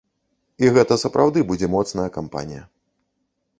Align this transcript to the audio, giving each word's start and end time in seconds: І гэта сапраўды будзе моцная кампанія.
І 0.63 0.71
гэта 0.77 0.97
сапраўды 1.03 1.45
будзе 1.53 1.71
моцная 1.75 2.09
кампанія. 2.19 2.67